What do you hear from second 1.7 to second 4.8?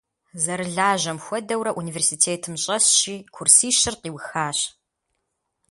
университетым щӏэсщи, курсищыр къиухащ.